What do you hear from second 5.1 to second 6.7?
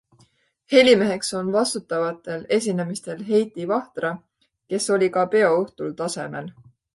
ka peoõhtul tasemel.